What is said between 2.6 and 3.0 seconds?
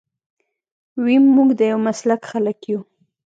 يو.